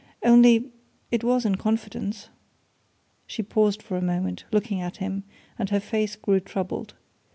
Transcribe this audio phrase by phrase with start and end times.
[0.23, 0.71] Only
[1.11, 2.29] it was in confidence."
[3.27, 5.25] She paused for a moment, looking at him,
[5.59, 6.95] and her face grew troubled.